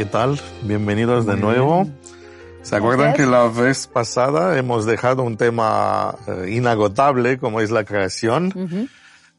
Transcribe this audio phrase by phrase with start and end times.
[0.00, 0.40] ¿Qué tal?
[0.62, 1.86] Bienvenidos de nuevo.
[2.62, 7.84] ¿Se acuerdan que la vez pasada hemos dejado un tema eh, inagotable como es la
[7.84, 8.88] creación?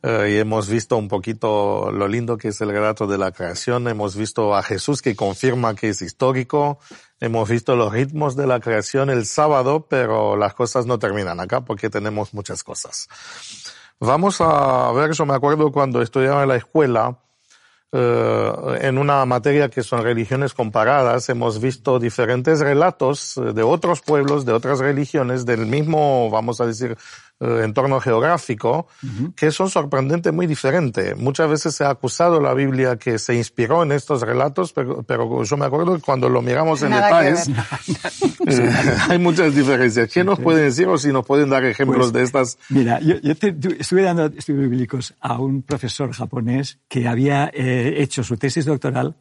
[0.04, 3.88] Eh, y hemos visto un poquito lo lindo que es el relato de la creación.
[3.88, 6.78] Hemos visto a Jesús que confirma que es histórico.
[7.20, 11.62] Hemos visto los ritmos de la creación el sábado, pero las cosas no terminan acá
[11.62, 13.10] porque tenemos muchas cosas.
[14.00, 17.18] Vamos a ver, yo me acuerdo cuando estudiaba en la escuela,
[17.94, 24.46] en una materia que son religiones comparadas, hemos visto diferentes relatos eh, de otros pueblos,
[24.46, 26.96] de otras religiones, del mismo, vamos a decir, eh,
[27.42, 28.88] entorno geográfico,
[29.36, 31.18] que son sorprendentes muy diferentes.
[31.18, 35.44] Muchas veces se ha acusado la Biblia que se inspiró en estos relatos, pero, pero
[35.44, 37.48] yo me acuerdo que cuando lo miramos en detalles,
[38.48, 38.70] eh,
[39.10, 40.12] hay muchas diferencias.
[40.12, 42.58] ¿Qué nos pueden decir o si nos pueden dar ejemplos Pues, de estas?
[42.70, 47.50] Mira, yo, yo te- tu- estuve dando estudios bíblicos a un profesor japonés que había
[47.54, 49.16] eh, hecho su tesis doctoral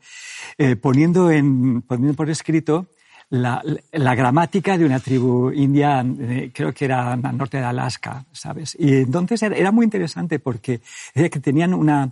[0.58, 2.86] eh, poniendo, en, poniendo por escrito
[3.30, 8.24] la, la gramática de una tribu india, eh, creo que era al norte de Alaska,
[8.32, 8.76] ¿sabes?
[8.78, 10.80] Y entonces era, era muy interesante porque
[11.14, 12.10] decía que tenían una,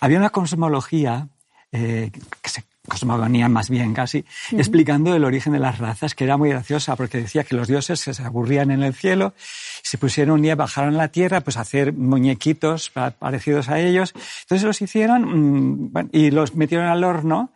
[0.00, 1.28] había una cosmología
[1.72, 2.10] eh,
[2.42, 6.50] que se cosmogonía más bien casi, explicando el origen de las razas, que era muy
[6.50, 9.34] graciosa, porque decía que los dioses se aburrían en el cielo,
[9.82, 13.80] se pusieron un día, bajaron a la tierra, pues a hacer muñequitos pa- parecidos a
[13.80, 14.14] ellos.
[14.42, 17.50] Entonces los hicieron mm, bueno, y los metieron al horno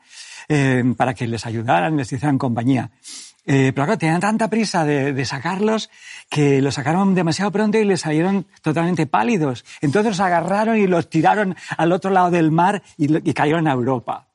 [0.53, 2.91] eh, para que les ayudaran, les hicieran compañía.
[3.47, 5.91] Eh, pero claro, tenían tanta prisa de, sacarlos
[6.29, 9.65] que los sacaron demasiado pronto y les salieron totalmente pálidos.
[9.81, 13.73] Entonces los agarraron y los tiraron al otro lado del mar y, y cayeron a
[13.73, 14.27] Europa.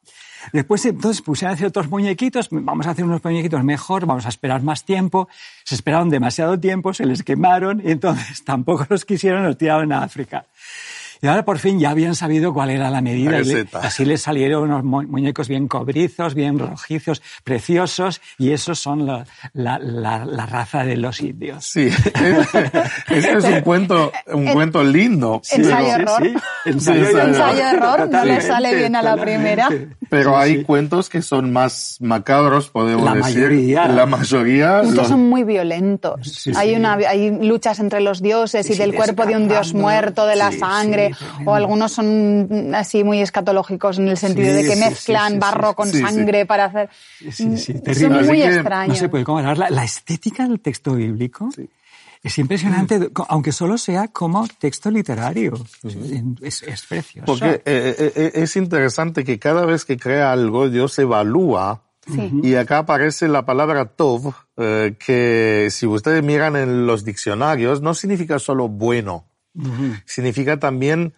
[0.54, 4.30] Después entonces pusieron a hacer otros muñequitos, vamos a hacer unos muñequitos mejor, vamos a
[4.30, 5.28] esperar más tiempo.
[5.66, 10.04] Se esperaron demasiado tiempo, se les quemaron y entonces tampoco los quisieron, los tiraron a
[10.04, 10.46] África.
[11.26, 13.32] Y ahora por fin ya habían sabido cuál era la medida.
[13.32, 13.80] La y le- receta.
[13.80, 19.26] así les salieron unos mu- muñecos bien cobrizos, bien rojizos, preciosos, y esos son la,
[19.54, 21.66] la- la- la raza de los indios.
[21.66, 21.90] Sí,
[23.10, 25.42] este es un cuento, un cuento lindo.
[25.52, 26.42] Ensayo pero- error.
[26.66, 27.28] Ensayo, Sí, error.
[27.30, 29.68] Ensayo error, no le sale bien a la primera.
[30.10, 30.64] Pero Sí, hay sí.
[30.64, 33.36] cuentos que son más macabros, podemos La decir.
[33.38, 33.88] mayoría.
[33.88, 34.78] La mayoría.
[34.84, 36.22] Muchos los- son muy violentos.
[36.28, 36.76] Sí, hay, sí.
[36.76, 40.28] una, hay luchas entre los dioses Sí, y sí, del cuerpo de un dios muerto,
[40.28, 41.15] de la Sí, sangre, sí.
[41.46, 45.40] O algunos son así muy escatológicos en el sentido Sí, de que mezclan sí, sí,
[45.40, 46.04] barro con sí, sí.
[46.04, 46.90] sangre para hacer...
[47.20, 48.90] Sí, sí, sí, Son muy que extraños.
[48.90, 49.58] No se puede comparar.
[49.58, 51.50] La, la estética del texto bíblico
[52.26, 55.54] es impresionante, aunque solo sea como texto literario.
[56.42, 57.26] Es, es precioso.
[57.28, 61.84] Porque eh, eh, eh, es interesante que cada vez que crea algo, Dios evalúa.
[62.08, 62.32] Sí.
[62.42, 67.94] Y acá aparece la palabra tov, eh, que si ustedes miran en los diccionarios, no
[67.94, 69.26] significa solo bueno,
[70.06, 71.14] significa también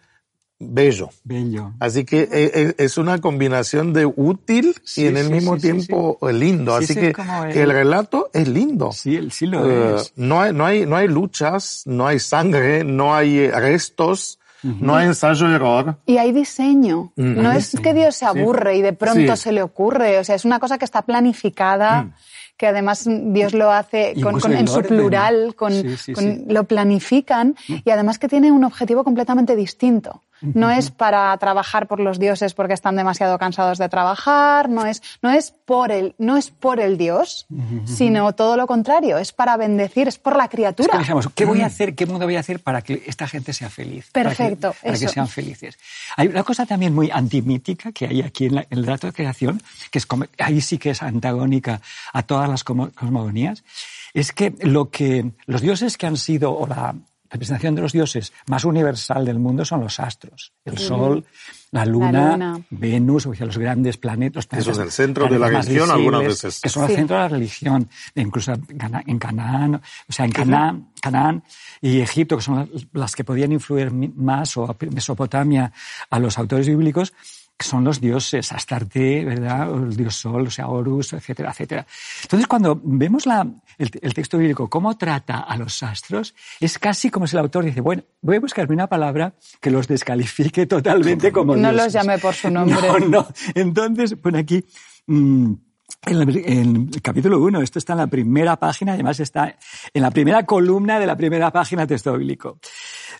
[0.60, 1.10] bello.
[1.24, 1.72] Bello.
[1.78, 5.54] Así que eh, eh, es una combinación de útil Sí, y en el sí, mismo
[5.54, 6.76] sí, sí, tiempo eh, lindo.
[6.78, 8.90] Sí, Así sí, que, el- que el relato es lindo.
[8.92, 10.12] Sí, el- sí lo Eh, es.
[10.16, 15.06] no hay, no hay, no hay luchas, no hay sangre, no hay restos, no hay
[15.06, 15.98] ensayo error.
[16.04, 17.12] Y hay diseño.
[17.14, 17.40] Mm.
[17.42, 19.42] No Hay es que Dios se aburre y de pronto Sí.
[19.44, 20.18] se le ocurre.
[20.18, 22.10] O sea, es una cosa que está planificada,
[22.58, 26.24] que además Dios lo hace con, Incluso con- en su plural, con, Sí, sí, con-
[26.24, 26.44] sí.
[26.48, 30.22] lo planifican y además que tiene un objetivo completamente distinto.
[30.40, 35.02] No es para trabajar por los dioses porque están demasiado cansados de trabajar, no es,
[35.22, 37.46] no es por el, no es por el Dios,
[37.84, 40.92] sino todo lo contrario, es para bendecir, es por la Es criatura.
[40.92, 41.94] que decíamos, ¿qué voy a hacer?
[41.94, 44.10] ¿Qué mundo voy a hacer para que esta gente sea feliz?
[44.12, 45.78] Para que- Perfecto, Para que, sean felices.
[46.16, 49.12] Hay una cosa también muy antimítica que hay aquí en, la- en el relato de
[49.12, 51.80] creación, que es como, ahí sí que es antagónica
[52.12, 53.64] a todas las cosmogonías,
[54.14, 56.94] es que lo que los dioses que han sido, o la,
[57.30, 60.52] representación de los dioses más universal del mundo son los astros.
[60.64, 61.24] El Sol,
[61.70, 62.60] la Luna, La Luna.
[62.70, 64.46] Venus, o sea, los grandes planetas.
[64.50, 66.60] los Eso es planetas- el centro de la planetas religión algunas veces.
[66.60, 67.88] Que son el centro de la religión.
[68.14, 71.42] Incluso en Cana- en Canaán, o sea, en Canaán, Canaán
[71.80, 75.72] y Egipto, que son las- las que podían influir más, o Mesopotamia,
[76.10, 77.12] a los autores bíblicos,
[77.58, 79.68] que son los dioses, Astarte, ¿verdad?
[79.74, 81.86] El dios Sol, o sea, Horus, etcétera, etcétera.
[82.22, 83.46] Entonces, cuando vemos la,
[83.78, 87.64] el, el texto bíblico, cómo trata a los astros, es casi como si el autor
[87.64, 91.84] dice, bueno, voy a buscarme una palabra que los descalifique totalmente como No dioses.
[91.84, 92.76] los llame por su nombre.
[92.88, 93.26] No, no.
[93.54, 94.64] Entonces, pone aquí...
[95.06, 95.52] mm,
[96.06, 99.56] en el, en el capítulo 1, esto está en la primera página, además está
[99.92, 102.58] en la primera columna de la primera página del texto bíblico.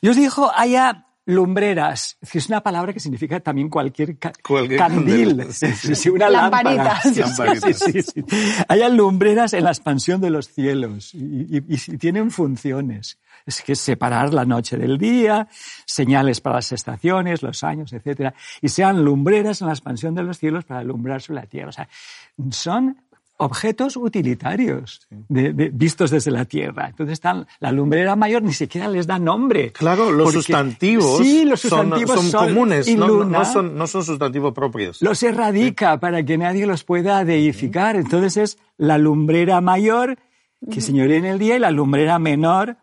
[0.00, 5.29] Dios dijo, haya lumbreras, es es una palabra que significa también cualquier, ca- Cualquier candil,
[5.37, 5.89] candela, sí, sí.
[5.89, 6.73] Sí, sí, una lámpara.
[6.73, 7.03] Lamparitas.
[7.03, 7.79] Sí, sí, Lamparitas.
[7.79, 8.25] sí, sí, sí.
[8.67, 13.19] Haya lumbreras en la expansión de los cielos y, y- y- y tienen funciones.
[13.45, 15.49] Es que es separar la noche del día,
[15.87, 20.39] señales para las estaciones, los años, etcétera, y sean lumbreras en la expansión de los
[20.39, 21.69] cielos para alumbrar sobre la tierra.
[21.69, 21.89] O sea,
[22.51, 22.97] son
[23.38, 26.88] objetos utilitarios de- de- vistos desde la tierra.
[26.88, 29.73] Entonces están, la lumbrera mayor ni siquiera les da nombre.
[29.73, 33.44] Claro, los Porque- sustantivos, sí, los son, sustantivos son comunes, y no, no- luna no
[33.44, 35.00] son, no son sustantivos propios.
[35.00, 37.96] los erradica para que nadie los pueda deificar.
[37.96, 40.19] Entonces es la lumbrera mayor
[40.70, 42.76] que señorea en el día y la lumbrera menor.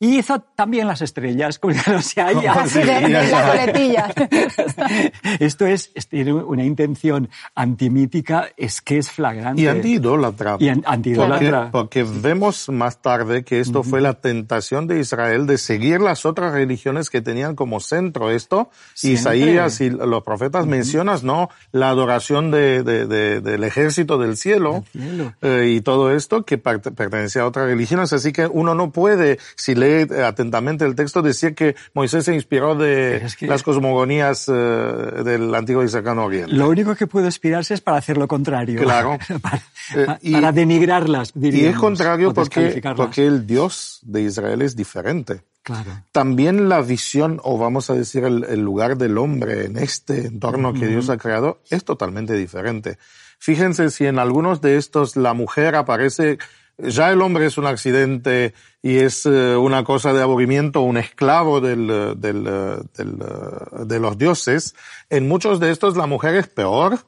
[0.00, 2.54] Y hizo también las estrellas, como ya no se haya.
[2.54, 4.14] Casi de, de la coletilla.
[5.40, 9.60] Esto es, es- tiene una intención antimítica, es que es flagrante.
[9.62, 10.56] Y antiidólatra.
[10.60, 11.70] Y an- antiidólatra.
[11.72, 16.24] Porque, porque vemos más tarde que esto fue la tentación de Israel de seguir las
[16.26, 18.70] otras religiones que tenían como centro esto.
[18.94, 19.20] Siempre.
[19.20, 21.48] Isaías y los profetas mencionas, ¿no?
[21.72, 25.34] La adoración de, de- de- del ejército del cielo, cielo.
[25.42, 28.12] eh, y todo esto que pertenecía a otras religiones.
[28.12, 32.34] Así que uno no puede, si lee eh, atentamente el texto, decir que Moisés se
[32.34, 36.52] inspiró de es que- las cosmogonías eh, del antiguo y cercano oriente.
[36.52, 38.80] Lo único que puede aspirarse es para hacer lo contrario.
[38.82, 39.18] Claro.
[39.42, 39.62] para,
[39.94, 45.42] Eh, y- para denigrarlas, Y es contrario porque, porque el Dios de Israel es diferente.
[45.62, 45.90] Claro.
[46.12, 50.72] También la visión, o vamos a decir el, el lugar del hombre en este entorno
[50.72, 52.96] que Dios ha creado, es totalmente diferente.
[53.38, 56.38] Fíjense si en algunos de estos la mujer aparece,
[56.78, 61.60] ya el hombre es un accidente y es eh, una cosa de aburrimiento, un esclavo
[61.60, 64.74] del, eh, del, eh, del, de los dioses.
[65.10, 67.00] En muchos de estos la mujer es peor,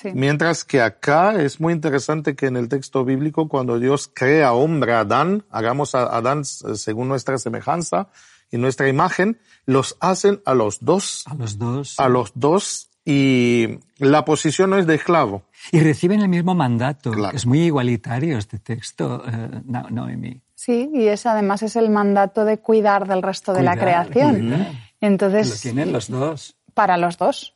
[0.00, 0.10] Sí.
[0.14, 4.92] Mientras que acá es muy interesante que en el texto bíblico, cuando Dios crea hombre
[4.92, 8.06] a Adán, hagamos a Adán según nuestra semejanza
[8.52, 11.98] y nuestra imagen, los hacen a los dos, A los dos.
[11.98, 15.44] a los dos, y la posición no es de esclavo.
[15.72, 17.10] Y reciben el mismo mandato.
[17.10, 17.34] Claro.
[17.34, 20.42] Es muy igualitario este texto, eh, No- Noemi.
[20.54, 24.40] Sí, y es además es el mandato de cuidar del resto de la creación.
[24.40, 24.58] cuidar.
[24.58, 24.66] Lo
[25.00, 26.57] Entonces, tienen los dos.
[26.78, 27.52] Para los dos.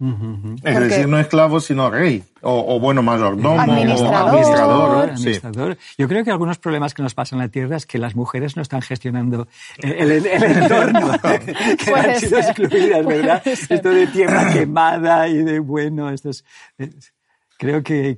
[0.64, 2.24] Es decir, no esclavo, sino rey.
[2.40, 3.60] O, o bueno, mayordomo.
[3.60, 4.14] Administrador.
[4.14, 5.04] O administrador.
[5.06, 5.12] Sí.
[5.12, 5.78] administrador.
[5.96, 8.56] Yo creo que algunos problemas que nos pasan en la Tierra es que las mujeres
[8.56, 9.46] no están gestionando
[9.78, 11.54] el, el- el entorno, que
[11.88, 13.42] Puede han sido ser, excluidas, ¿verdad?
[13.46, 16.44] Esto de tierra quemada y de bueno, esto es,
[16.78, 17.12] es-
[17.58, 18.16] creo que,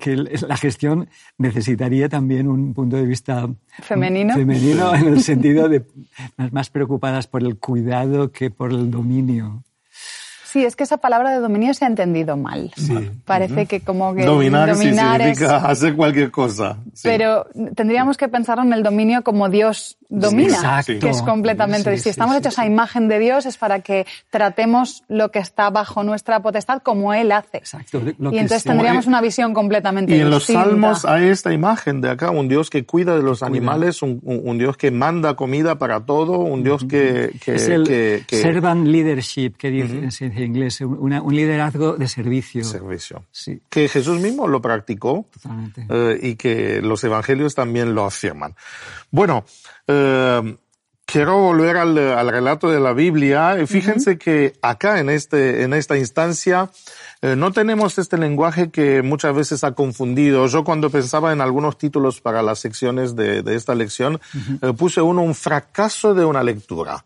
[0.48, 1.06] la gestión
[1.36, 3.46] necesitaría también un punto de vista
[3.82, 4.34] Femenino.
[4.34, 5.84] femenino en el sentido de
[6.38, 9.62] más, más preocupadas por el cuidado que por el dominio.
[10.54, 12.70] Sí, es que esa palabra de dominio se ha entendido mal.
[13.24, 16.76] Parece que como que Dominar, sí es- significa hacer cualquier cosa.
[16.92, 17.00] Sí.
[17.08, 20.98] Pero tendríamos que pensar en el dominio como Dios domina, Exacto.
[21.00, 22.02] que es completamente Sí, distinto.
[22.04, 22.60] sí, Estamos sí, hechos sí.
[22.60, 27.14] a imagen de Dios, es para que tratemos lo que está bajo nuestra potestad como
[27.14, 27.58] Él hace.
[27.58, 28.00] Exacto.
[28.18, 30.64] lo Y que entonces tendríamos una visión completamente Y en los distinta.
[30.64, 34.20] salmos hay esta imagen de acá, un Dios que cuida de los animales, un,
[34.58, 37.30] Dios que manda comida para todo, un Dios que...
[37.44, 42.08] que, es el que- que- servant leadership, que dice en inglés, una- un liderazgo de
[42.08, 42.64] servicio.
[42.64, 43.24] servicio.
[43.30, 45.86] Sí, Que Jesús mismo lo practicó totalmente.
[45.88, 48.54] eh, y que los evangelios también lo afirman.
[49.10, 49.44] Bueno,
[49.86, 50.03] eh,
[51.06, 53.56] quiero volver al, al relato de la Biblia.
[53.66, 56.70] Fíjense que acá en, este, en esta instancia
[57.22, 60.46] eh, no tenemos este lenguaje que muchas veces ha confundido.
[60.46, 64.20] Yo cuando pensaba en algunos títulos para las secciones de, de esta lección,
[64.62, 67.04] eh, puse uno un fracaso de una lectura.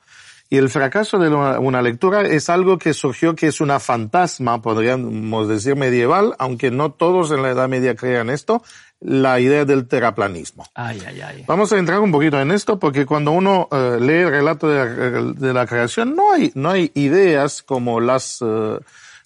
[0.51, 4.63] Y el fracaso de una, una lectura es algo que surgió que es una fantasma,
[4.63, 8.63] podríamos decir medieval, aunque no todos en la Edad Media crean esto,
[9.01, 10.67] la idea del terraplanismo.
[10.75, 11.45] Ay, ay, ay.
[11.47, 14.79] Vamos a entrar un poquito en esto porque cuando uno eh, lee el relato de
[14.79, 18.79] la, de la creación no hay, no hay ideas como las eh,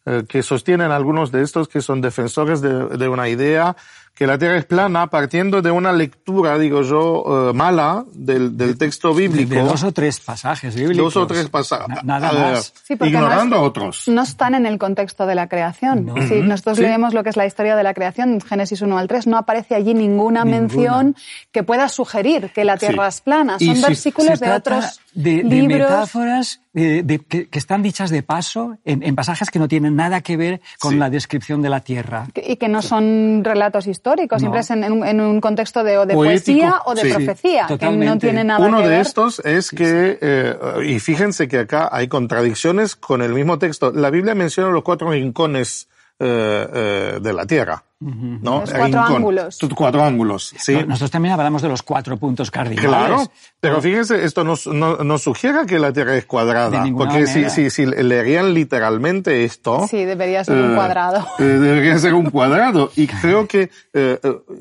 [0.05, 3.77] eh, que sostienen algunos de estos que son defensores de, de una idea
[4.15, 8.77] que la Tierra es plana partiendo de una lectura, digo yo, eh, mala del, del
[8.77, 9.55] texto bíblico.
[9.55, 11.15] De, dos o tres pasajes bíblicos.
[11.15, 12.05] Dos o tres pasajes.
[12.05, 12.75] nada más.
[12.89, 14.09] ignorando a otros.
[14.09, 16.13] No están en el contexto de la creación.
[16.29, 19.27] Si nosotros leemos lo que es la historia de la creación, Génesis 1 al 3,
[19.27, 21.17] no aparece allí ninguna, mención
[21.51, 23.59] que pueda sugerir que la Tierra es plana.
[23.59, 29.03] Son versículos de otros de, de metáforas de, que, que, están dichas de paso en,
[29.03, 30.99] en, pasajes que no tienen nada que ver con sí.
[30.99, 32.29] la descripción de la Tierra.
[32.35, 34.39] Y que no son relatos históricos, no.
[34.39, 37.09] siempre es en, en, un, en, un, contexto de, o de poesía o de sí,
[37.09, 38.97] profecía, que no tiene nada Uno que ver.
[38.97, 43.93] de estos es que, eh, y fíjense que acá hay contradicciones con el mismo texto.
[43.93, 47.85] La Biblia menciona los cuatro rincones eh, eh, de la Tierra.
[48.03, 48.61] ¿No?
[48.61, 49.59] Los cuatro ángulos.
[49.75, 50.75] Cuatro ángulos, sí.
[50.87, 52.89] Nosotros también hablamos de los cuatro puntos cardinales.
[52.89, 53.31] Claro,
[53.61, 57.71] pero fíjense, esto nos, no, nos sugiere que la Tierra es cuadrada, porque si, si,
[57.71, 59.87] si, leerían literalmente esto...
[59.89, 61.27] Sí, debería ser eh, un cuadrado.
[61.39, 62.91] Eh, debería ser un cuadrado.
[62.97, 64.19] Y creo que, eh,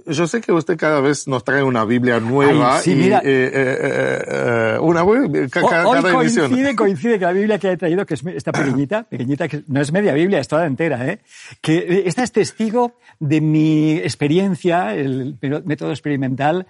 [0.07, 3.21] yo sé que usted cada vez nos trae una Biblia nueva Ay, sí, y mira.
[4.81, 5.05] una
[5.49, 6.75] cada, Hoy cada coincide, edición.
[6.75, 9.91] coincide que la Biblia que he traído, que es esta pequeñita, pequeñita, que no es
[9.91, 11.19] media Biblia, es toda entera, ¿eh?
[11.61, 16.67] que esta es testigo de mi experiencia, el método experimental,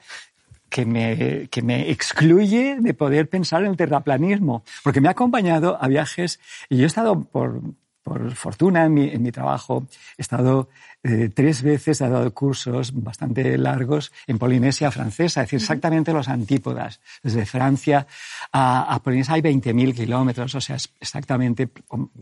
[0.72, 5.78] que me, que me excluye de poder pensar en el terraplanismo, porque me ha acompañado
[5.82, 6.40] a viajes
[6.70, 7.62] y yo he estado por,
[8.04, 9.86] por fortuna en mi, en mi trabajo,
[10.18, 10.70] he estado
[11.04, 16.28] eh, tres veces, he dado cursos bastante largos en Polinesia francesa, es decir, exactamente los
[16.28, 17.00] antípodas.
[17.24, 18.06] Desde Francia
[18.52, 21.70] a, a Polinesia hay 20.000 kilómetros, o sea, es exactamente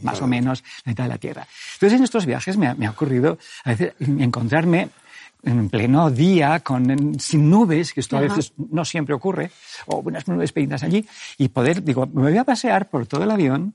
[0.01, 1.47] más o menos la mitad de la Tierra.
[1.73, 4.89] Entonces, en estos viajes me ha, me ha ocurrido a veces encontrarme
[5.43, 9.51] en pleno día, con, sin nubes, que esto a veces no siempre ocurre,
[9.87, 11.05] o unas nubes pequeñas allí,
[11.37, 13.73] y poder, digo, me voy a pasear por todo el avión,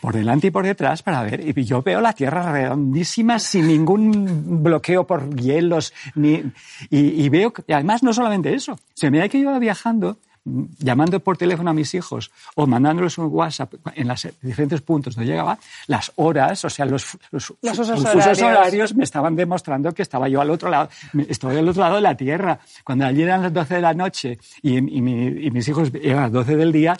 [0.00, 4.62] por delante y por detrás para ver, y yo veo la Tierra redondísima sin ningún
[4.62, 6.42] bloqueo por hielos, ni,
[6.90, 11.36] y, veo, que, además no solamente eso, se me da que iba viajando, llamando por
[11.36, 16.12] teléfono a mis hijos o mandándoles un WhatsApp en los diferentes puntos donde llegaba, las
[16.16, 18.42] horas, o sea, los, los, los usos, los horarios.
[18.42, 20.90] horarios me estaban demostrando que estaba yo al otro lado,
[21.28, 22.58] estoy al otro lado de la Tierra.
[22.84, 26.22] Cuando allí eran las 12 de la noche y, y, mi, y mis hijos eran
[26.22, 26.96] las 12 del día,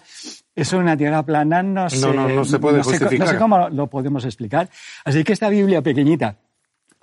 [0.56, 3.10] eso en una tierra plana no se, no, no, no se puede no justificar.
[3.10, 4.68] Sé, no sé cómo lo podemos explicar.
[5.04, 6.36] Así que esta Biblia pequeñita,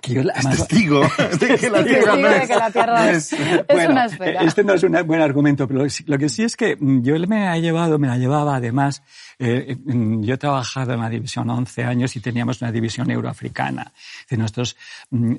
[0.01, 1.01] que yo, es testigo
[1.39, 4.41] de que la Tierra no es, la tierra es, es bueno, una esfera.
[4.41, 7.57] Este no es un buen argumento, pero lo que sí es que yo me ha
[7.57, 9.03] llevado, me la llevaba además,
[9.39, 13.91] eh, yo he trabajado en la división 11 años y teníamos una división euroafricana.
[14.29, 14.77] De nosotros,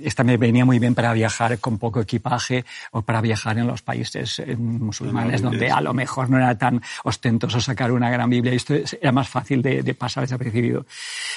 [0.00, 3.83] esta me venía muy bien para viajar con poco equipaje o para viajar en los
[3.83, 8.52] países eh, musulmanes donde a lo mejor no era tan ostentoso sacar una gran Biblia
[8.52, 10.87] y esto era más fácil de, de pasar desapercibido.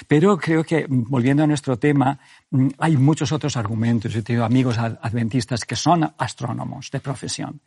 [0.08, 2.20] Pero creo que, volviendo a nuestro tema,
[2.80, 4.12] hay muchos otros argumentos.
[4.12, 7.62] Yo he tenido amigos adventistas que son astrónomos de profesión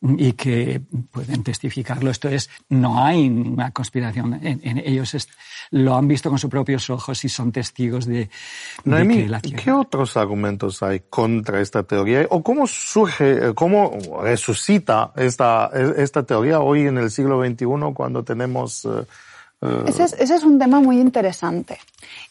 [0.00, 2.10] y que pueden testificarlo.
[2.10, 4.40] Esto es, no hay una conspiración.
[4.42, 5.28] En, en ellos es,
[5.70, 8.30] lo han visto con sus propios ojos y son testigos de,
[8.84, 9.62] Noemí, de que la Tierra.
[9.62, 12.26] ¿Qué otros argumentos hay contra esta teoría?
[12.30, 18.86] ¿O cómo surge, cómo resucita esta, esta teoría hoy en el siglo XXI cuando tenemos...
[18.86, 19.04] Uh,
[19.86, 21.78] ese, es, ese es, un tema muy interesante.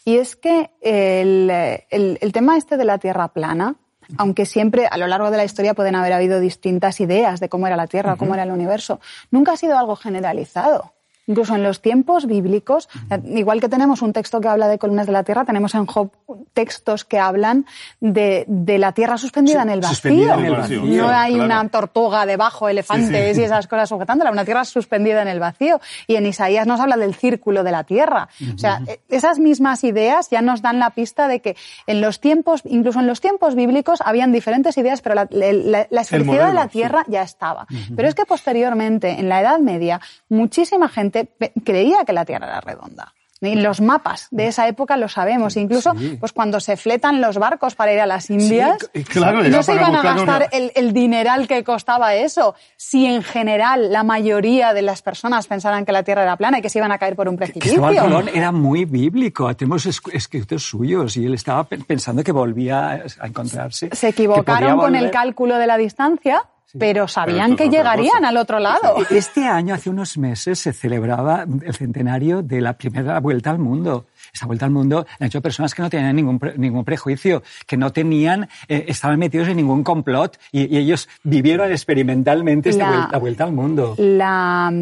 [0.04, 1.50] Y es que el,
[1.90, 3.76] el, el, tema este de la Tierra plana,
[4.18, 7.66] aunque siempre a lo largo de la historia pueden haber habido distintas ideas de cómo
[7.66, 8.18] era la Tierra, uh -huh.
[8.18, 9.00] cómo era el universo,
[9.30, 10.95] nunca ha sido algo generalizado.
[11.26, 13.38] Incluso en los tiempos bíblicos, -huh.
[13.38, 16.10] igual que tenemos un texto que habla de columnas de la tierra, tenemos en Job
[16.52, 17.66] textos que hablan
[18.00, 20.82] de, de la tierra suspendida, sí, en, el suspendida en el vacío.
[20.84, 21.44] No hay claro.
[21.44, 23.40] una tortuga debajo, elefantes sí, sí.
[23.42, 25.80] y esas cosas sujetándola, una tierra suspendida en el vacío.
[26.06, 28.28] Y en Isaías nos habla del círculo de la tierra.
[28.40, 28.54] Uh -huh.
[28.54, 31.56] O sea, esas mismas ideas ya nos dan la pista de que
[31.86, 36.52] en los tiempos, incluso en los tiempos bíblicos, habían diferentes ideas, pero la, la, de
[36.52, 37.66] la tierra ya estaba.
[37.94, 42.60] Pero es que posteriormente, en la Edad Media, muchísima gente creía que la Tierra era
[42.60, 43.12] redonda.
[43.42, 45.58] Y los mapas de esa época lo sabemos.
[45.58, 46.16] Incluso, sí.
[46.18, 49.74] pues cuando se fletan los barcos para ir a las Indias, sí, claro, no se
[49.74, 52.54] iban a gastar el, el, dineral que costaba eso.
[52.78, 56.62] Si en general la mayoría de las personas pensaran que la Tierra era plana y
[56.62, 57.82] que se iban a caer por un precipicio.
[57.82, 59.54] Cristóbal Colón era muy bíblico.
[59.54, 63.90] Tenemos escritos suyos y él estaba pensando que volvía a encontrarse.
[63.92, 66.42] Se equivocaron con el cálculo de la distancia
[66.78, 68.96] pero sabían pero que llegarían al otro lado.
[69.10, 74.06] Este año, hace unos meses, se celebraba el centenario de la primera vuelta al mundo.
[74.32, 77.76] Esa vuelta al mundo la han hecho personas que no tenían ningún, ningún prejuicio, que
[77.76, 82.96] no tenían, eh, estaban metidos en ningún complot y, y ellos vivieron experimentalmente esta la,
[82.96, 83.94] vuelta, vuelta, al mundo.
[83.98, 84.72] La,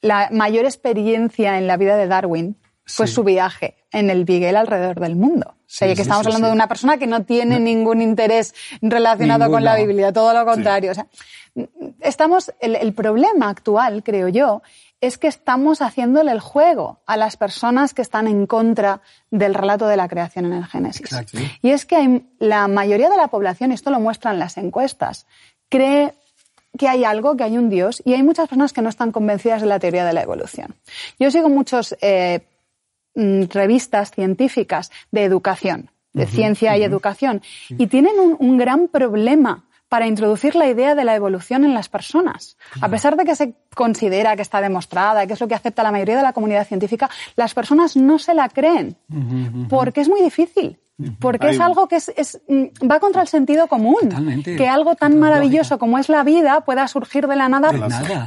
[0.00, 2.56] la, mayor experiencia en la vida de Darwin
[2.86, 3.14] fue sí.
[3.14, 5.54] su viaje en el Beagle alrededor del mundo.
[5.78, 10.12] que estamos hablando de una persona que no tiene ningún interés relacionado con la Biblia,
[10.12, 10.90] todo lo contrario.
[10.90, 11.06] O sea,
[12.00, 14.62] estamos, el, problema actual, creo yo,
[15.00, 19.00] es que estamos haciéndole el juego a las personas que están en contra
[19.30, 21.08] del relato de la creación en el Génesis.
[21.62, 25.26] Y es que la mayoría de la población, esto lo muestran las encuestas,
[25.68, 26.14] cree
[26.78, 29.60] que hay algo, que hay un Dios, y hay muchas personas que no están convencidas
[29.60, 30.74] de la teoría de la evolución.
[31.20, 32.46] Yo sigo muchos eh,
[33.14, 40.54] revistas científicas de educación, de ciencia y educación, y tienen un, gran problema para introducir
[40.56, 42.56] la idea de la evolución en las personas.
[42.80, 45.92] A pesar de que se considera que está demostrada, que es lo que acepta la
[45.92, 48.96] mayoría de la comunidad científica, las personas no se la creen,
[49.68, 50.78] porque es muy difícil.
[51.18, 54.42] Porque es algo que es, mm, va contra el sentido común.
[54.44, 57.72] que algo tan maravilloso como es la vida pueda surgir de la nada,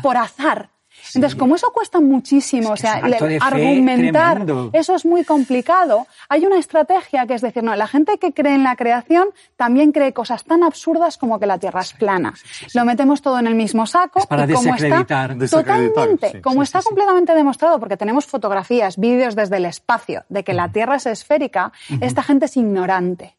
[0.02, 0.70] por azar.
[1.16, 3.02] Entonces, como eso cuesta muchísimo, o sea,
[3.42, 8.34] argumentar, eso es muy complicado, hay una estrategia que es decir, no, la gente que
[8.34, 12.34] cree en la creación también cree cosas tan absurdas como que la Tierra es plana.
[12.74, 15.06] Lo metemos todo en el mismo saco para y como está
[15.50, 20.70] totalmente, como está completamente demostrado, porque tenemos fotografías, vídeos desde el espacio de que la
[20.70, 21.72] Tierra es esférica,
[22.02, 23.37] esta gente es ignorante.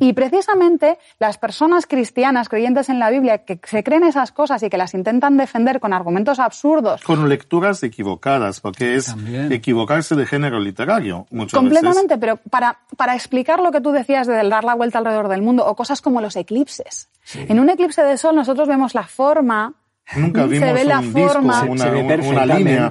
[0.00, 4.70] Y precisamente las personas cristianas creyentes en la Biblia que se creen esas cosas y
[4.70, 7.02] que las intentan defender con argumentos absurdos.
[7.02, 9.14] Con lecturas equivocadas, porque es
[9.50, 11.26] equivocarse de género literario.
[11.30, 15.28] Muchas Completamente, pero para, para explicar lo que tú decías de dar la vuelta alrededor
[15.28, 17.08] del mundo o cosas como los eclipses.
[17.34, 19.74] En un eclipse de sol nosotros vemos la forma
[20.16, 22.90] Nunca vimos se ve la forma, una, una línea.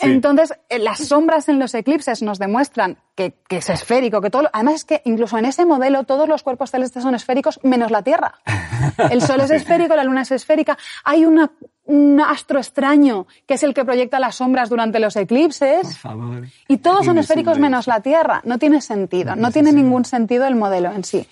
[0.00, 4.50] Entonces, eh, las sombras en los eclipses nos demuestran que, que es esférico, que todo.
[4.52, 8.02] Además es que incluso en ese modelo todos los cuerpos celestes son esféricos menos la
[8.02, 8.34] Tierra.
[9.10, 10.76] El Sol es esférico, la Luna es esférica.
[11.04, 11.52] Hay una,
[11.84, 15.82] un astro extraño que es el que proyecta las sombras durante los eclipses.
[15.82, 16.44] Por favor.
[16.68, 18.40] Y todos son esféricos menos la Tierra.
[18.44, 19.36] No tiene sentido.
[19.36, 21.26] No, tiene ningún sentido el modelo en sí.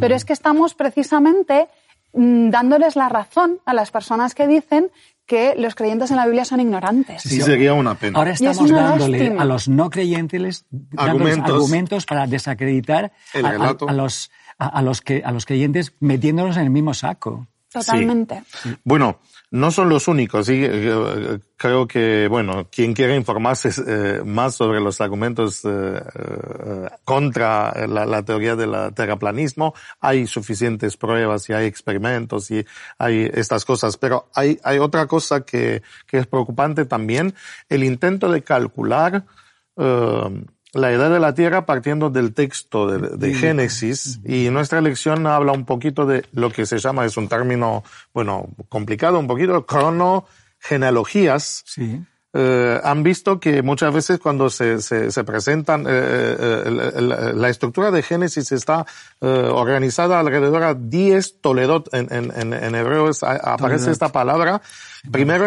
[0.00, 1.68] Pero es que estamos precisamente
[2.12, 4.90] dándoles la razón a las personas que dicen
[5.26, 7.22] que los creyentes en la Biblia son ignorantes.
[7.22, 8.18] Sí, sería una pena.
[8.18, 10.64] Ahora estamos dándole a los no creyentes
[10.96, 16.70] argumentos, argumentos para desacreditar a, los, a, los que, a los creyentes metiéndolos en el
[16.70, 17.46] mismo saco.
[17.70, 18.42] Totalmente.
[18.84, 20.46] Bueno, no son los únicos.
[20.46, 20.62] ¿sí?
[20.64, 26.00] Eh, creo que, bueno, quien quiera informarse eh, más sobre los argumentos eh,
[27.04, 32.64] contra la, teoría del terraplanismo, hay suficientes pruebas y hay experimentos y
[32.98, 33.96] hay estas cosas.
[33.96, 37.34] Pero hay, hay otra cosa que, que es preocupante también,
[37.68, 39.24] el intento de calcular
[40.72, 45.64] la edad de la Tierra partiendo del texto de, Génesis y nuestra lección habla un
[45.64, 51.62] poquito de lo que se llama, es un término, bueno, complicado, un poquito, cronogenealogías.
[51.66, 52.02] Sí.
[52.34, 58.02] Eh, han visto que muchas veces cuando se, se, presentan, eh, eh, la estructura de
[58.02, 58.84] Génesis está
[59.20, 64.60] organizada alrededor a 10 Toledot, en, en, en hebreo aparece esta palabra.
[65.10, 65.46] Primero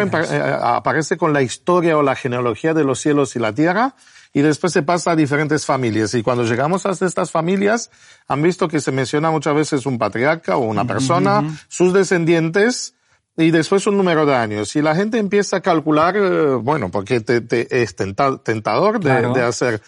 [0.60, 3.94] aparece con la historia o la genealogía de los cielos y la tierra,
[4.32, 6.14] y después se pasa a diferentes familias.
[6.14, 7.90] Y cuando llegamos a estas familias,
[8.28, 12.94] han visto que se menciona muchas veces un patriarca o una persona, sus descendientes,
[13.36, 14.76] y después un número de años.
[14.76, 19.80] Y la gente empieza a calcular, eh, bueno, porque te, es tentador de, de hacer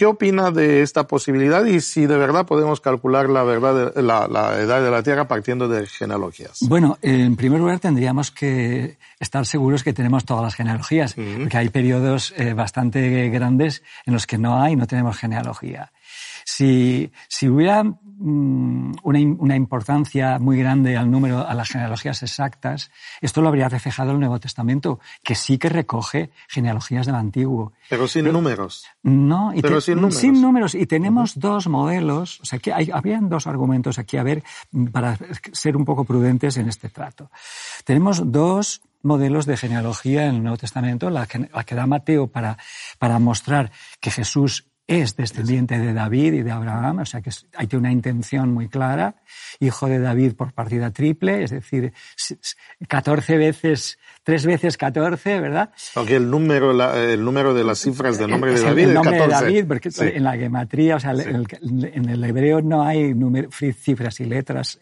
[0.00, 4.82] ¿Qué opina de esta posibilidad y si de verdad podemos calcular la, verdad la, edad
[4.82, 6.60] de la Tierra partiendo de genealogías?
[6.62, 11.68] Bueno, en primer lugar tendríamos que estar seguros que tenemos todas las genealogías, porque hay
[11.68, 15.92] periodos eh, bastante grandes en los que no hay, no tenemos genealogía.
[16.52, 22.90] Si, si hubiera mm, una, una, importancia muy grande al número, a las genealogías exactas,
[23.20, 27.72] esto lo habría reflejado el Nuevo Testamento, que sí que recoge genealogías del Antiguo.
[27.88, 28.84] Pero sin números.
[29.04, 30.16] No, y Pero sin números.
[30.16, 30.74] Sin números.
[30.74, 34.42] Y tenemos dos modelos, o sea, que hay, habrían dos argumentos aquí, a ver,
[34.90, 35.16] para
[35.52, 37.30] ser un poco prudentes en este trato.
[37.84, 42.26] Tenemos dos modelos de genealogía en el Nuevo Testamento, la que, la que da Mateo
[42.26, 42.58] para,
[42.98, 47.68] para mostrar que Jesús es descendiente de David y de Abraham, o sea que hay
[47.74, 49.22] una intención muy clara,
[49.60, 51.92] hijo de David por partida triple, es decir,
[52.88, 55.70] 14 veces tres veces 14, ¿verdad?
[55.94, 59.28] Aunque el número, el número de las cifras del nombre de David el nombre de
[59.28, 63.14] David, porque en la gematría, o sea, en, el, hebreo no hay
[63.72, 64.78] cifras y letras,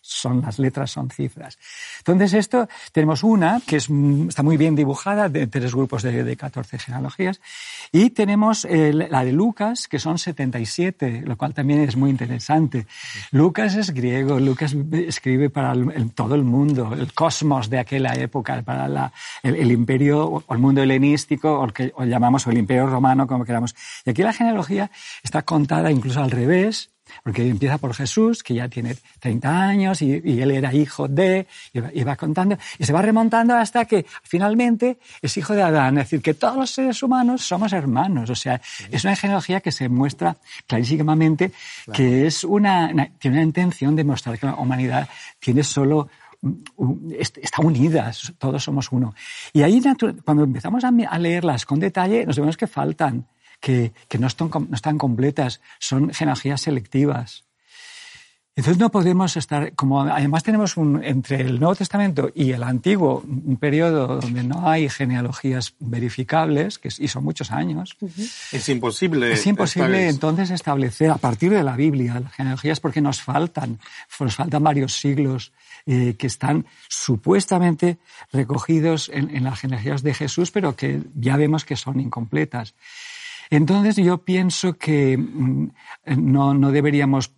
[0.00, 1.58] son las letras son cifras.
[1.98, 3.88] Entonces esto, tenemos una que es,
[4.28, 7.40] está muy bien dibujada, de tres grupos de, de 14 genealogías,
[7.92, 12.86] y tenemos la de Lucas, Lucas, que son 77, lo cual también es muy interesante.
[13.32, 15.74] Lucas es griego, Lucas escribe para
[16.14, 19.12] todo el mundo, el cosmos de aquella época, para la,
[19.42, 23.26] el, imperio o el mundo helenístico, o el que o llamamos o el imperio romano,
[23.26, 23.74] como queramos.
[24.04, 24.90] Y aquí la genealogía
[25.22, 26.90] está contada incluso al revés,
[27.22, 32.04] porque empieza por Jesús, que ya tiene 30 años y, él era hijo de, y
[32.04, 35.98] va, contando, y se va remontando hasta que finalmente es hijo de Adán.
[35.98, 38.30] Es decir, que todos los seres humanos somos hermanos.
[38.30, 41.52] O sea, es una genealogía que se muestra clarísimamente
[41.92, 42.88] que es una,
[43.18, 46.08] tiene una intención de mostrar que la humanidad tiene solo
[47.40, 49.14] está unida, todos somos uno.
[49.52, 49.82] Y ahí,
[50.24, 53.26] cuando empezamos a leerlas con detalle, nos vemos que faltan
[53.60, 57.44] que, no, están, no están completas, son genealogías selectivas.
[58.56, 63.22] Entonces no podemos estar, como además tenemos un, entre el Nuevo Testamento y el Antiguo
[63.24, 67.96] un periodo donde no hay genealogías verificables, que, y son muchos años.
[68.50, 69.32] Es imposible.
[69.32, 73.78] Es imposible entonces establecer a partir de la Biblia las genealogías porque nos faltan,
[74.18, 75.52] nos faltan varios siglos
[75.86, 77.98] eh, que están supuestamente
[78.32, 82.74] recogidos en, en las genealogías de Jesús, pero que ya vemos que son incompletas.
[83.50, 85.70] Entonces yo pienso que mm,
[86.16, 87.32] no, no deberíamos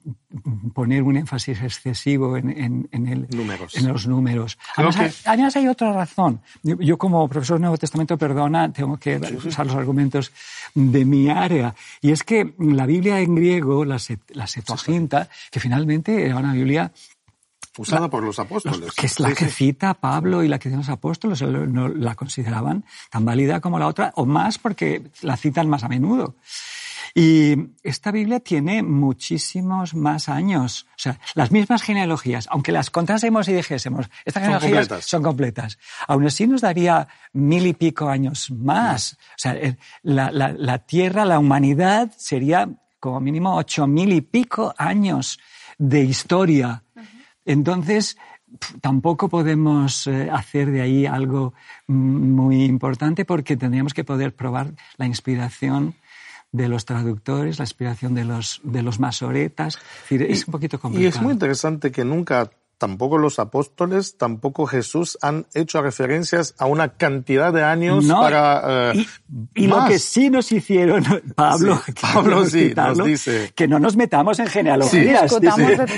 [0.74, 3.26] poner un énfasis excesivo en, en, en, el,
[3.74, 4.58] en los números.
[4.76, 6.40] Además, hay, otra razón.
[6.62, 10.32] Yo, como profesor del Nuevo Testamento, perdona, tengo que usar los argumentos
[10.74, 11.74] de mi área.
[12.00, 13.98] Y es que la Biblia en griego, la,
[14.30, 16.92] la Septuaginta, que finalmente era una Biblia
[17.78, 18.92] usada por los apóstoles.
[18.92, 22.84] Que es la que cita Pablo y la que dicen los apóstoles, no la consideraban
[23.10, 26.36] tan válida como la otra, o más porque la citan más a menudo.
[27.14, 30.86] Y esta Biblia tiene muchísimos más años.
[30.92, 35.78] O sea, las mismas genealogías, aunque las contásemos y dijésemos, estas genealogías son completas.
[36.08, 39.14] Aún así nos daría mil y pico años más.
[39.14, 39.56] O sea,
[40.02, 45.38] la, la, la Tierra, la humanidad sería como mínimo ocho mil y pico años
[45.76, 46.84] de historia
[47.44, 48.16] entonces,
[48.80, 51.54] tampoco podemos eh, hacer de ahí algo
[51.86, 55.94] muy importante porque tendríamos que poder probar la inspiración
[56.52, 59.76] de los traductores, la inspiración de los, de los masoretas.
[59.76, 61.04] Es, decir, es un poquito complicado.
[61.04, 62.50] Y es muy interesante que nunca
[62.82, 68.92] tampoco los apóstoles, tampoco Jesús han hecho referencias a una cantidad de años para...
[68.92, 69.06] Eh,
[69.54, 71.04] y, lo que sí nos hicieron,
[71.36, 73.52] Pablo, Pablo sí, nos dice...
[73.54, 75.32] Que no nos metamos en genealogías.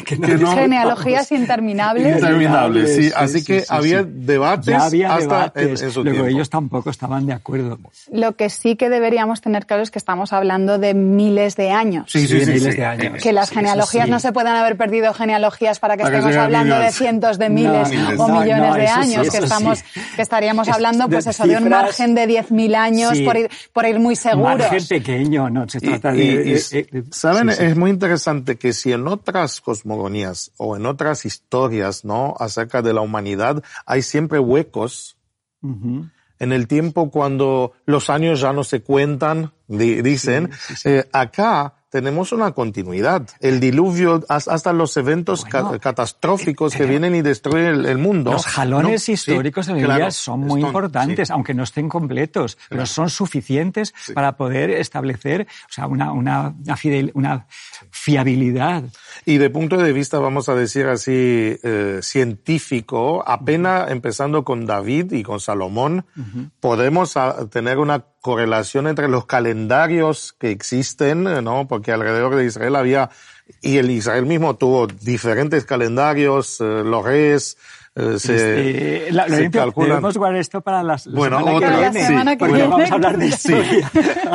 [0.04, 2.16] que genealogías interminables.
[2.16, 3.10] Interminables, sí.
[3.16, 5.96] Así que había debates había hasta debates.
[5.96, 7.78] Luego ellos tampoco estaban de acuerdo.
[8.12, 12.12] Lo que sí que deberíamos tener claro es que estamos hablando de miles de años.
[12.12, 13.22] Sí, sí, miles de años.
[13.22, 17.38] Que las genealogías no se pueden haber perdido genealogías para que estemos hablando de cientos
[17.38, 17.88] de miles.
[18.18, 19.82] o millones de años, que estamos,
[20.16, 23.98] que estaríamos hablando, pues eso, de un margen de 10.000 años por, ir, por ir
[23.98, 24.58] muy seguros.
[24.58, 30.52] Margen pequeño, no se trata de, Saben, es muy interesante que si en otras cosmogonías
[30.56, 32.34] o en otras historias, ¿no?
[32.38, 35.16] Acerca de la humanidad, hay siempre huecos.
[36.38, 40.50] En el tiempo cuando los años ya no se cuentan, dicen,
[40.84, 43.28] eh, acá tenemos una continuidad.
[43.38, 48.32] El diluvio, hasta los eventos catastróficos que vienen y destruyen el, mundo.
[48.32, 53.10] Los jalones históricos de la Biblia son muy importantes, aunque no estén completos, pero son
[53.10, 56.56] suficientes para poder establecer o sea, una, una,
[57.14, 57.46] una,
[57.92, 58.82] fiabilidad.
[59.24, 61.12] Y de punto de vista, vamos a decir así,
[61.62, 66.06] eh, científico, apenas empezando con David y con Salomón,
[66.58, 71.68] podemos ah, tener una correlación entre los calendarios que existen, ¿no?
[71.68, 73.10] Porque alrededor de Israel había,
[73.60, 77.58] y el Israel mismo tuvo diferentes calendarios, eh, los reyes,
[77.96, 82.36] eh, se, este, la, se Debemos guardar esto para las, la bueno, semana que viene,
[82.36, 83.30] porque vamos a hablar de.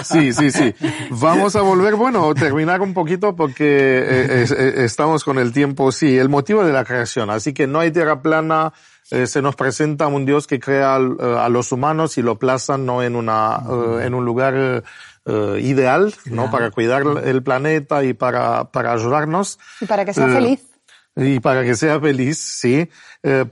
[0.04, 0.74] Sí, sí, sí.
[1.10, 5.92] Vamos a volver, bueno, terminar un poquito porque eh, estamos con el tiempo.
[5.92, 7.30] Sí, el motivo de la creación.
[7.30, 8.72] Así que no hay tierra plana,
[9.12, 12.78] eh, se nos presenta un Dios que crea eh, a los humanos y lo plaza
[12.78, 14.84] no en una eh, en un lugar
[15.60, 16.50] ideal, ¿no?
[16.50, 19.60] Para cuidar el planeta y para para ayudarnos.
[19.80, 20.69] Y para que sea feliz.
[21.20, 22.90] Y para que sea feliz, sí.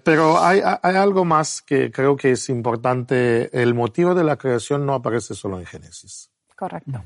[0.04, 3.50] pero hay, hay algo más que creo que es importante.
[3.52, 6.32] El motivo de la creación no aparece solo en Génesis.
[6.56, 7.04] Correcto.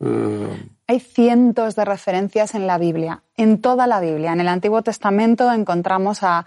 [0.00, 4.32] Eh, Hay cientos de referencias en la Biblia, en toda la Biblia.
[4.32, 6.44] En el Antiguo Testamento encontramos a,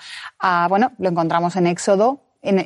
[0.69, 2.59] bueno, lo encontramos en Éxodo, en,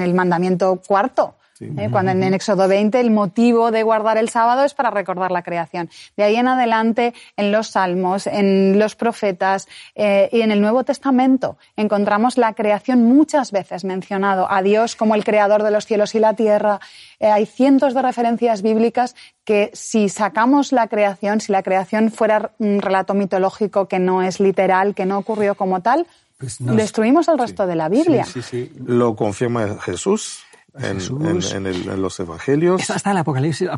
[0.00, 1.36] el, mandamiento cuarto.
[1.62, 1.88] ¿Eh?
[1.90, 5.90] Cuando en, Éxodo 20 el motivo de guardar el sábado es para recordar la creación.
[6.16, 10.84] De ahí en adelante, en los salmos, en los profetas eh, y en el Nuevo
[10.84, 16.14] Testamento encontramos la creación muchas veces mencionado, a Dios como el creador de los cielos
[16.14, 16.80] y la tierra.
[17.20, 22.52] Eh, hay cientos de referencias bíblicas que si sacamos la creación, si la creación fuera
[22.58, 26.06] un relato mitológico que no es literal, que no ocurrió como tal,
[26.38, 28.24] pues destruimos el resto de la Biblia.
[28.24, 30.44] Sí, sí, Lo confirma Jesús
[30.78, 32.90] en, los evangelios.
[32.90, 33.68] hasta el Apocalipsis,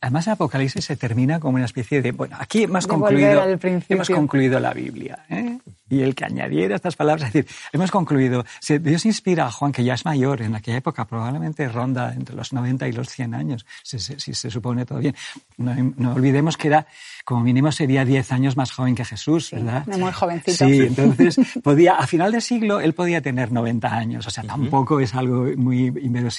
[0.00, 2.12] Además, el Apocalipsis se termina como una especie de.
[2.12, 3.42] Bueno, aquí hemos, concluido,
[3.88, 5.24] hemos concluido la Biblia.
[5.30, 5.51] ¿eh?
[5.92, 8.44] Y el que añadiera estas palabras, es decir, hemos concluido.
[8.60, 12.34] Si Dios inspira a Juan, que ya es mayor, en aquella época probablemente ronda entre
[12.34, 15.14] los 90 y los 100 años, si, se supone todo bien.
[15.56, 16.86] No, olvidemos que era,
[17.24, 19.86] como mínimo, sería 10 años más joven que Jesús, ¿verdad?
[19.86, 20.66] muy jovencito.
[20.66, 24.26] Sí, entonces podía, a final de siglo, él podía tener 90 años.
[24.26, 26.32] O sea, tampoco es algo muy inverosímil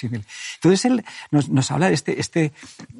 [0.56, 2.52] entonces él nos, habla de este, este,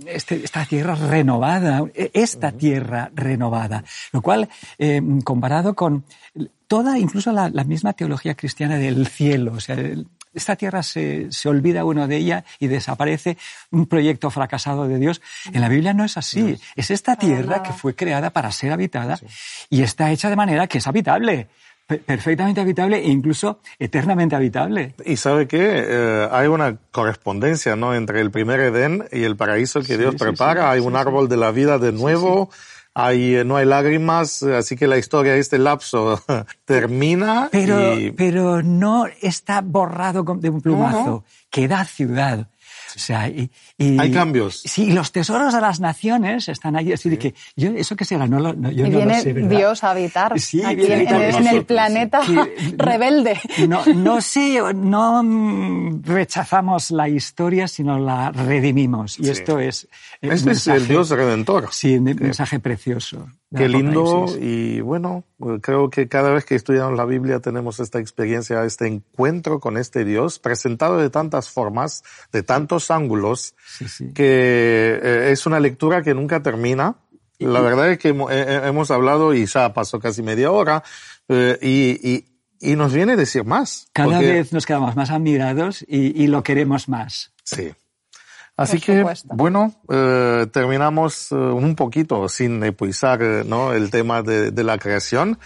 [0.07, 6.05] este, esta tierra renovada, esta tierra renovada, lo cual, eh, comparado con
[6.67, 9.77] toda, incluso la, misma teología cristiana del cielo, o sea,
[10.33, 13.39] esta tierra se, olvida uno de ella y desaparece
[13.71, 15.23] un proyecto fracasado de Dios.
[15.53, 16.59] En la Biblia no es así.
[16.75, 19.19] Es esta tierra que fue creada para ser habitada
[19.71, 21.49] y está hecha de manera que es habitable
[21.87, 24.95] perfectamente habitable e incluso eternamente habitable.
[25.05, 27.95] Y sabe que eh, hay una correspondencia ¿no?
[27.95, 30.71] entre el primer Edén y el paraíso que Dios prepara.
[30.71, 32.51] hay un árbol de la vida de nuevo.
[32.95, 36.23] Hay, eh, no hay lágrimas, así que la historia de este lapso
[36.65, 37.49] termina.
[37.51, 41.25] Pero, pero no está borrado de un plumazo.
[41.51, 42.49] Queda ciudad.
[42.97, 44.61] O sea, y, Hay cambios.
[44.65, 46.93] Sí, los tesoros de las naciones están ahí.
[46.93, 49.91] Así que yo, eso que será, no, lo, no yo y viene sé, Dios a
[49.91, 52.21] habitar sí, aquí en, el planeta
[52.77, 53.41] rebelde.
[53.69, 55.23] No, no sé, no
[56.03, 59.19] rechazamos la historia, sino la redimimos.
[59.19, 59.89] Y esto es.
[60.21, 61.69] Este es el Dios redentor.
[61.73, 63.27] Sí, un mensaje precioso.
[63.57, 65.25] Qué lindo y bueno,
[65.61, 70.05] creo que cada vez que estudiamos la Biblia tenemos esta experiencia, este encuentro con este
[70.05, 72.03] Dios presentado de tantas formas,
[72.33, 73.55] de tantos ángulos,
[74.15, 76.97] que eh, es una lectura que nunca termina.
[77.39, 80.83] La verdad es que hemos hablado y ya pasó casi media hora
[81.29, 82.25] eh, y,
[82.61, 83.89] y, nos viene a decir más.
[83.93, 87.33] Cada vez nos quedamos más admirados y, y lo queremos más.
[87.43, 87.73] Sí.
[88.57, 93.73] Así que, bueno, eh, terminamos eh, un poquito sin epuizar eh, ¿no?
[93.73, 95.41] el tema de, de, la creación,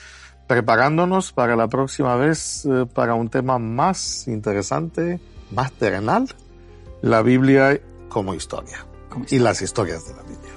[0.46, 5.20] preparándonos para la próxima vez eh, para un tema más interesante,
[5.50, 6.28] más terrenal,
[7.02, 8.86] la Biblia como historia
[9.28, 10.52] y las historias de la Biblia.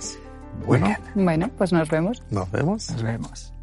[0.66, 2.24] Bueno, bueno, pues nos vemos.
[2.30, 2.92] Nos vemos.
[2.92, 3.54] Nos vemos.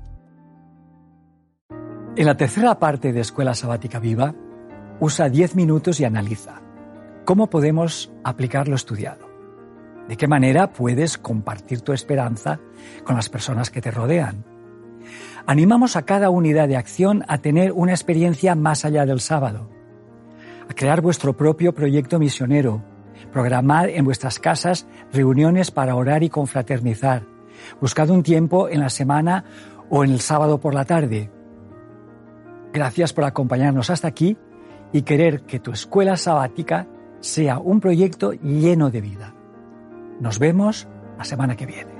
[2.16, 4.34] En la tercera parte de Escuela Sabática Viva,
[4.98, 6.60] usa 10 minutos y analiza
[7.28, 9.28] ¿Cómo podemos aplicar lo estudiado?
[10.08, 12.58] ¿De qué manera puedes compartir tu esperanza
[13.04, 14.46] con las personas que te rodean?
[15.44, 19.68] Animamos a cada unidad de acción a tener una experiencia más allá del sábado,
[20.74, 22.83] crear vuestro propio proyecto misionero,
[23.33, 27.24] programar en vuestras casas reuniones para orar y confraternizar,
[27.81, 29.44] buscad un tiempo en la semana
[29.90, 31.31] o en el sábado por la tarde.
[32.72, 34.37] Gracias por acompañarnos hasta aquí
[34.92, 36.87] y querer que tu escuela sabática
[37.20, 39.35] sea un proyecto lleno de vida.
[40.20, 41.97] Nos vemos la semana que viene.